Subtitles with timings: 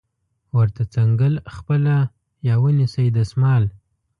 [0.57, 1.95] ورته څنګل خپله
[2.47, 3.63] یا ونیسئ دستمال